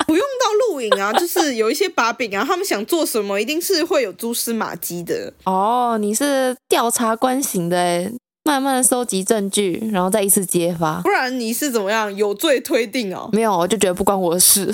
[0.08, 5.34] 不用到录影啊， 就是有一些把柄啊，他们想做什么，一定是会有蛛丝马迹的。
[5.46, 8.12] 哦，你是调查官型的诶，
[8.44, 11.02] 慢慢收集证据，然后再一次揭发。
[11.02, 13.30] 不然你是怎么样有罪推定哦？
[13.34, 14.74] 没有，我就觉得不关我的事。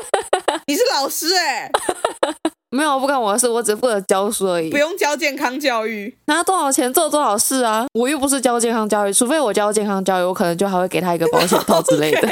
[0.66, 1.70] 你是老师哎。
[2.68, 4.68] 没有，不关我的事，我只负责教书而已。
[4.70, 7.86] 不用教健康教育，拿多少钱做多少事啊？
[7.94, 12.28] 我又不是教健康教育，除非我教健康教育，我可能就还会给他一个保险套之类的。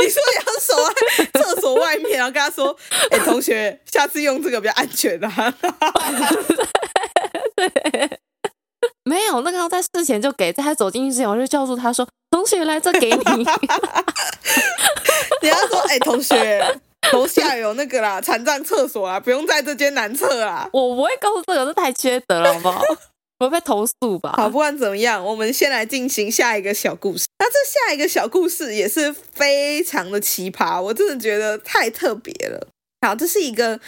[0.00, 0.94] 你说你要守在
[1.40, 2.76] 厕所外面，然后跟他说
[3.10, 5.54] ：“哎，同学，下次用这个比较安全啊。”
[7.56, 8.18] 对，
[9.04, 13.16] 没有，那个要在事前就给，在他走进去之前，我就叫住他说：“同学，来，这给你。
[15.42, 16.64] ”你要说：“哎，同学。”
[17.12, 20.68] 楼下有那个啦，残障厕所啊，不用在这间男厕啊。
[20.72, 22.80] 我不会告诉这个，这太缺德了，好不好？
[23.40, 24.34] 我被投诉吧。
[24.36, 27.26] 好，不管怎么样，我们先来进行下一个小故事。
[27.38, 32.68] 那这下一个小故事也是非常的奇葩，我真的觉得太特别了。
[33.00, 33.80] 好，这是一个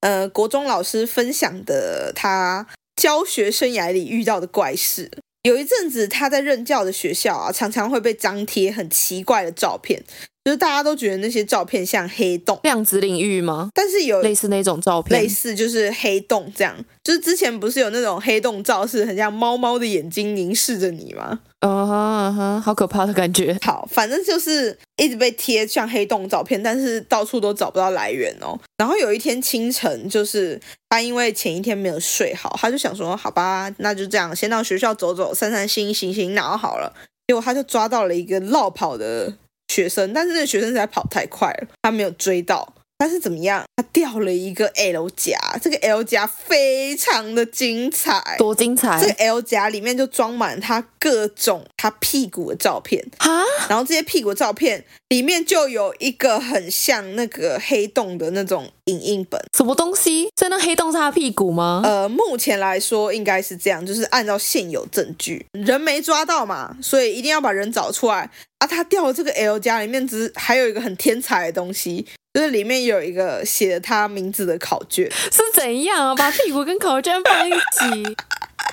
[0.00, 2.66] 呃国中老师分享的他
[2.96, 5.10] 教学生涯里遇到的怪事。
[5.44, 10.04] 有一阵子他在任教的学校啊，常常会被张贴很奇怪的照片。
[10.44, 13.68] 就是大家都觉得那些照片像黑洞，量子领域吗？
[13.74, 16.74] 但是有类似那种照片，类似就是黑洞这样。
[17.04, 21.40] 就是之前不是有那种黑洞照，是很像猫猫的眼睛凝视着你吗？
[21.60, 23.58] 嗯哼嗯哼，好可怕的感觉。
[23.62, 28.58] 好，反正就是一直被贴像黑洞照片，但是到处都找不到来源哦。
[28.76, 36.94] 然后有一天清晨，就是他因为前一天没有睡好，他就想说，好吧，那就这样，先到学校走走，散散心，醒醒脑好了。
[37.26, 39.34] 结果他就抓到了一个落跑的
[39.68, 43.64] 学生，但是那个学生实在跑太快了，他没有追到，但是怎么样？
[43.76, 49.00] 他掉了一个 L 夹，这个 L 夹非常的精彩，多精彩！
[49.00, 60.28] 这个 L 夹里面就装满他各种他屁股的照片啊，然后这些屁股的照片里面就有一个很像那个黑洞的那种影印本，什么东西？
[60.36, 61.82] 所以那黑洞是他屁股吗？
[61.84, 68.28] 呃，目前来说应该是这样，就是按照现有证据，人没抓到嘛，所以一定要把人找出来
[68.58, 68.66] 啊！
[68.66, 72.04] 他掉了这个 L 夹里面，只是还有一个很天才的东西。
[72.34, 76.14] 就是里面有一个写了他名字的考卷，是怎样啊？
[76.14, 78.16] 把屁股跟考卷放一起，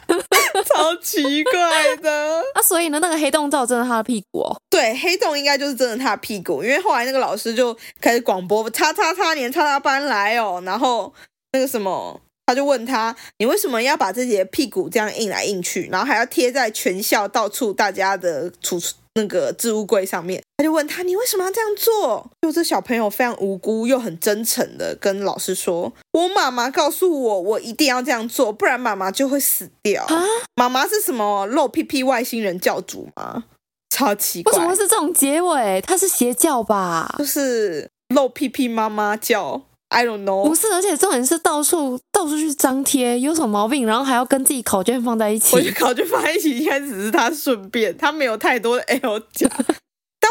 [0.65, 2.61] 超奇怪的 啊！
[2.61, 4.55] 所以呢，那个黑洞照真的他的屁股哦？
[4.69, 11.11] 对，黑洞应该就是真的他的屁股，因为后来那个老师就开始广播“叉叉叉年叉叉班来哦”，然后
[11.53, 18.79] 那个什么，他就问他：“你为什么要把自己的屁股这样印来印去，然后还要贴在全校到处大家的储
[19.15, 30.05] 那个置物柜上面？”他就问他：“你为什么要这样做？”就这小朋友非常无辜又很真诚的跟老师说：“我妈妈告诉我，我一定要这样做，不然妈妈就会死掉。
[30.05, 30.23] 啊”
[30.55, 33.43] 妈妈是什么露屁屁外星人教主吗？
[33.89, 34.53] 超奇怪！
[34.53, 35.81] 为什么是这种结尾？
[35.81, 37.13] 他是邪教吧？
[37.17, 40.47] 就是露屁屁妈妈教，I don't know。
[40.47, 43.85] 不是，而且重点是到处到处去张贴，有什么毛病？
[43.85, 45.55] 然后还要跟自己考卷放在一起。
[45.55, 49.49] 我觉得考卷放在一起应该只是他顺便，他没有太多的 L 夹。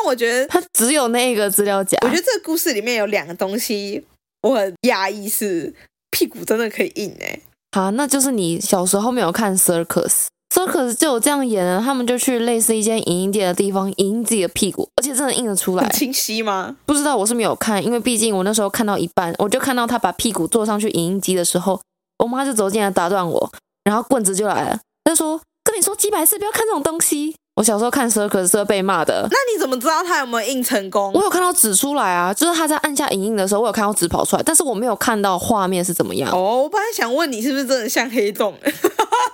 [0.04, 1.96] 但我觉得他 只有那个资料夹。
[2.02, 4.04] 我觉得这个故事里面有两个东西
[4.42, 5.72] 我很讶异，是
[6.10, 7.40] 屁股真的可以印哎。
[7.72, 15.84] 好，那就是你小时候没有看 Circus，Circus 就有这样演的，他们就去类似一间影印店的地方影印自己的屁股，而且真的印得出来。
[15.84, 16.76] 很清晰吗？
[16.84, 21.80] 不知道，我是没有看，因为毕竟我那时候看到一半，我就看到他把屁股坐上去影印机的时候，
[22.18, 23.52] 我妈就走进来打断我，
[23.84, 29.28] 然后棍子就来了，她说：“跟你说几百次，不要看这种东西。”我小时候看 Circus 是会被骂的。
[29.30, 31.12] 那你怎么知道他有没有印成功？
[31.12, 36.32] 我有看到纸出来啊，就是他在按下影印的时候，我有看到纸跑出来，但是我没有看到画面是怎么样。
[36.32, 38.58] 哦，我本来想问你是不是真的像黑洞？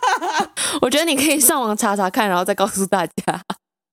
[0.82, 3.12] 我觉得你可以上网查查看，然后再告诉大家，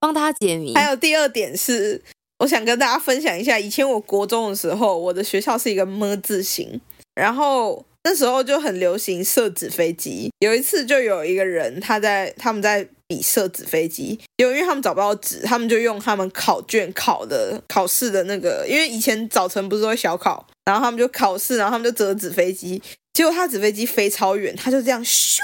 [0.02, 0.76] 帮他解谜。
[0.76, 2.04] 还有第二点是，
[2.40, 6.82] 我想跟大家分享一下，以前我国中的时候，我的学校是一个么字形，
[7.16, 10.30] 然后那时候就很流行射纸飞机。
[10.40, 12.86] 有一次就有一个人他在他们在。
[13.08, 22.82] 比射纸飞机，因为他们找不到纸，他们就用他们考卷考的考试的那个，因为以前早晨不是会小考，然后他们就考试，然后他们就折纸飞机，
[23.14, 25.40] 结果他纸飞机飞超远，他就这样咻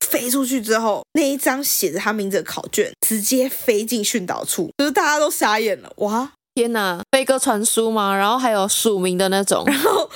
[0.00, 8.14] 飞出去之后，那一张写着他名字的考卷直接飞进训导处，就是大家都傻眼了，哇，天哪，飞鸽传书吗？
[8.14, 10.10] 然后还有署名的那种， 然后。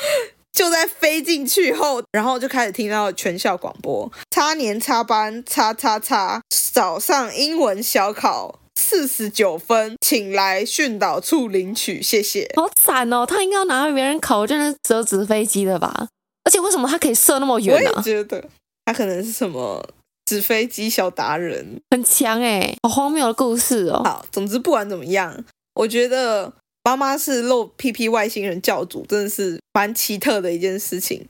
[0.52, 6.42] 就在飞进去后，然后就开始听到全校广播：叉年插班叉叉叉，
[6.72, 12.50] 早上英文小考四十九分，请来训导处领取，谢谢。
[12.56, 16.08] 好惨哦，他应该要拿别人考卷折纸飞机的吧？
[16.44, 17.90] 而且为什么他可以射那么远呢？
[17.94, 18.44] 我也觉得
[18.84, 19.88] 他可能是什么
[20.26, 24.02] 纸飞机小达人，很强哎，好荒谬的故事哦。
[24.04, 25.44] 好，总之不管怎么样，
[25.74, 26.52] 我觉得。
[26.90, 31.24] 妈妈是露屁屁外星人教主，真的是蛮奇特的一件事情。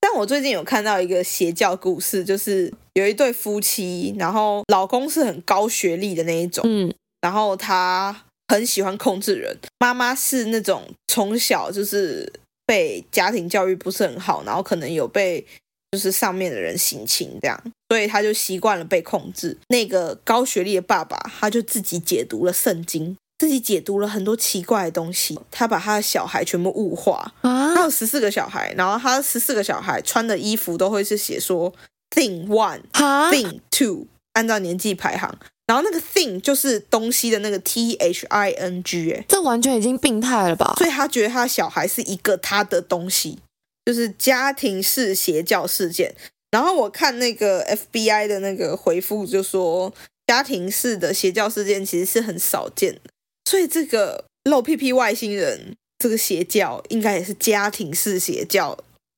[0.00, 6.90] 但我最近有看到一个邪教故事，就是有一对夫妻，然后老公是很高学历的那一种，嗯，
[7.20, 12.32] 然后他很喜欢控制人，妈妈是那种从小就是
[12.64, 15.44] 被家庭教育不是很好，然后可能有被
[15.90, 19.58] 就是上面的人性侵这样，所以他就习惯了被控制。
[19.68, 23.14] 那个高学历的爸爸，他就自己解读了圣经。
[23.42, 27.74] 自己解读了很多奇怪的东西，他把他的小孩全部物化啊！
[27.74, 31.74] 他有十四个小孩，然后他十四个小孩穿的衣服都会是写说
[32.14, 35.36] thing one 啊 thing two，按照年纪排行，
[35.66, 40.74] 然后那个 thing 就是东西的那个 t h i n g，哎，这完全已经病态了吧？
[40.78, 43.40] 所以他觉得他的小孩是一个他的东西，
[43.84, 46.14] 就是家庭式邪教事件。
[46.52, 49.92] 然后我看那个 FBI 的那个回复，就说
[50.28, 53.10] 家庭式的邪教事件其实是很少见的。
[53.44, 58.76] 所以这个露屁屁外星人这个邪教应该也是家庭式邪教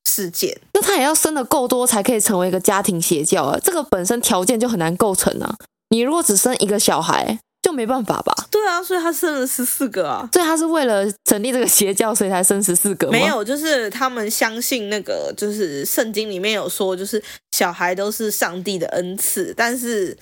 [0.09, 0.59] 事件。
[0.73, 3.59] 那他也要生的够多才可以成为一个家庭邪教啊！
[3.63, 5.55] 这个本身条件就很难构成啊。
[5.91, 8.35] 你如果只生一个小孩，就没办法吧？
[8.51, 10.29] 对啊，所以他生了十四个啊。
[10.33, 13.13] 所以他是为了成立这个邪教，所以才生十四个吗？
[13.13, 17.23] 没有，就是他们相信那个，就是圣经里面有说，就是
[17.53, 20.17] 小孩都是上帝的恩赐，但是。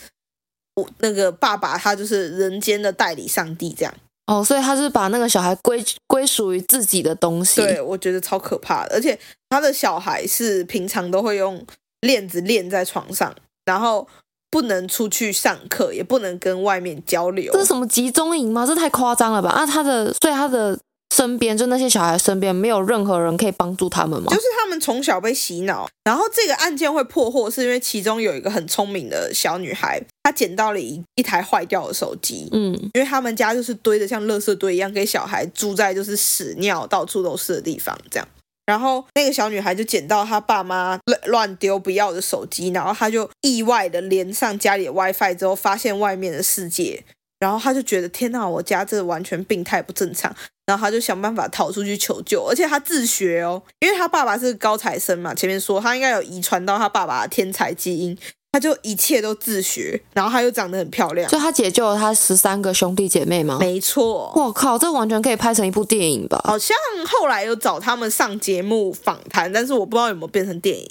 [0.75, 3.95] 我那个爸爸他就是人间的代理上帝这样
[4.27, 7.61] 哦，所以他是把那个小孩归归属于自己的东西。
[7.61, 9.19] 对，我觉得超可怕的，而且
[9.51, 11.65] 他的小孩是平常都会用
[12.01, 14.07] 链子链在床上，然后
[14.49, 17.53] 不能出去上课，也不能跟外面交流。
[17.53, 18.65] 这是什么集中营吗？
[18.65, 19.51] 这太夸张了吧？
[19.51, 20.79] 啊，他的所以他的
[21.13, 24.33] 身边，就那些小孩身边没有任何人可以帮助他们吗？
[24.33, 32.49] 就是他们从小被洗脑，然后这个案件会破获，是因为其中有一个很聪明的小女孩，她捡到了一一台坏掉的手机。
[32.53, 38.27] 嗯，因为他们家就是堆的像垃圾堆一样，给小孩住在就是屎尿到处都是的地方，这样。
[38.65, 47.05] 然后那个小女孩就捡到她爸妈乱乱丢不要的手机，然后她就意外的连上家里的 WiFi 之后，发现外面的世界。
[47.43, 50.33] 然后他就觉得天哪，我家这完全病态不正常。
[50.65, 58.17] 然后他就想办法逃出去求救，而且他自学哦，因为他爸爸是高材生嘛，前面说他应该有遗传到他爸爸的天才基因，
[58.53, 60.01] 他就一切都自学。
[60.15, 63.57] 然后他又长得很漂亮，就他解救了他十三个兄弟姐妹吗？
[63.59, 64.33] 没错。
[64.37, 66.41] 我靠，这完全可以拍成一部电影吧？
[66.45, 66.77] 好像
[67.09, 70.89] 后来有找他们上节目访谈，但是我不知道有没有变成电影。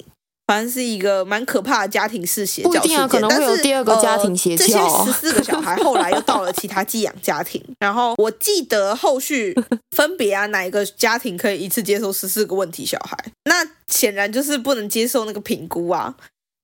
[0.52, 9.58] 反正是一个蛮可怕的家庭式邪教事件，啊、可能会有第二个家庭邪教，这些十四个小孩后来又到了其他寄养家庭，然后我记得后续
[9.96, 13.16] 分别啊，哪一个家庭可以一次接受十四个问题小孩？
[13.44, 16.14] 那显然就是不能接受那个评估啊。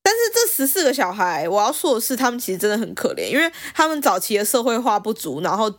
[0.02, 5.72] 但是这十四个小孩，我要说的是，他们其实真的很可怜，因为他们早期的社会化不足，然后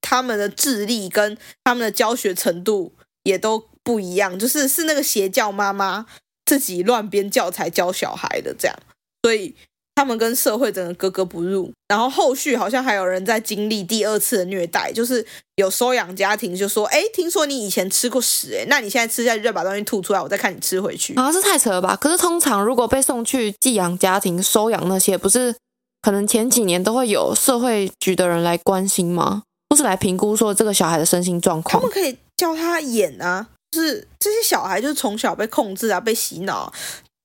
[0.00, 6.06] 他们的智力跟他们的教学程度也都不一样，就是是那个邪教妈妈。
[6.48, 8.74] 自己乱编教材教小孩的这样，
[9.22, 9.54] 所以
[9.94, 11.70] 他们跟社会真的格格不入。
[11.88, 15.24] 然后后续好像还有人在经历第二次的虐待，就是
[15.56, 21.94] 有收养家庭就说：“哎，听说你以前吃过屎，哎，那你现在吃下去就把东西吐出来，我再看你吃回去。”啊，这太扯了吧？
[21.94, 25.54] 可是通常如果被送去寄养家庭收养那些，不是
[26.00, 29.42] 可能前几年都会有社会局的人来关心吗？
[29.68, 31.82] 不是来评估说这个小孩的身心状况？
[31.82, 33.48] 他们可以叫他演啊。
[33.70, 36.72] 就是这些小孩，就是从小被控制啊，被洗脑，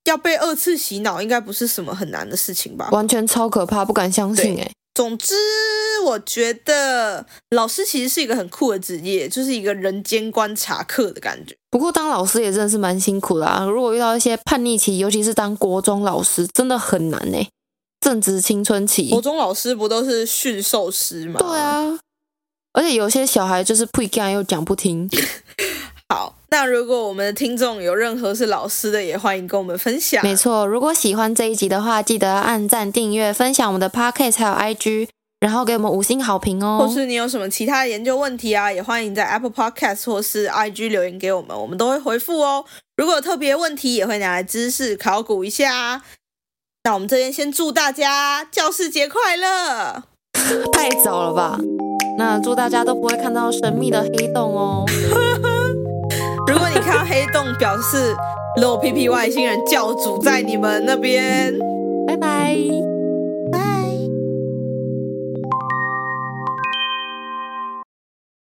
[0.05, 2.89] 要被二次洗脑，应该不是什么很难的事情吧？
[2.91, 4.71] 完全超可怕，不敢相信哎。
[4.93, 5.33] 总之，
[6.05, 11.55] 我觉得老师其实是一个很酷的职业，就是一个人间观察课的感觉。
[11.71, 13.65] 不过当老师也真的是蛮辛苦的啊！
[13.65, 17.47] 如果遇到一些叛逆期，尤其是当国中老师，真的很难哎。
[18.01, 21.39] 正值青春期，国中老师不都是驯兽师吗？
[21.39, 21.97] 对啊，
[22.73, 25.09] 而且有些小孩就是不讲又讲不听。
[26.10, 30.22] 好，那如果我们的听众有任何是老师的，也欢迎跟我们分享。
[30.24, 35.08] 没错，如果喜欢这一集的话，记得按赞、订阅、分享我们的 Podcast 还有 IG，
[35.39, 36.86] 然后给我们五星好评哦。
[36.86, 42.64] 或是你有什么其他的研究问题啊，也欢迎在 Apple Podcast 或是 IG 留言给我们，我们都会回复哦。
[42.95, 46.04] 如果有特别问题，也会拿来知识考古一下。
[46.84, 50.04] 那我们这边先祝大家教师节快乐！
[50.74, 51.58] 太早了吧？
[52.20, 54.86] 那祝大家都不会看到神秘的黑洞哦。
[56.47, 58.15] 如果你看到黑洞，表示
[58.61, 61.53] low PP 外星人教主在你们那边。
[62.05, 62.55] 拜拜。
[63.51, 63.82] 拜。